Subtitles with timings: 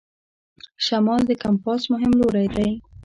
[0.85, 2.69] شمال د کمپاس مهم لوری دی.